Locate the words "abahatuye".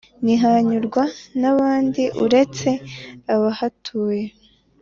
3.33-4.23